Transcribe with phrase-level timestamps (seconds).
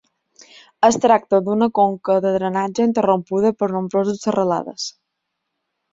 [0.87, 4.89] Es tracta d'una conca de drenatge interrompuda per nombroses serralades.